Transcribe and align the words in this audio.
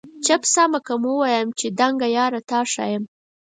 چپ 0.25 0.41
سمه 0.53 0.79
که 0.87 0.93
ووایم 1.03 1.47
چي 1.59 1.67
دنګه 1.79 2.07
یاره 2.17 2.41
تا 2.49 2.59
ښایم؟ 2.71 3.03